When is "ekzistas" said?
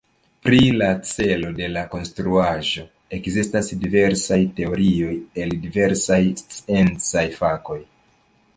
3.17-3.69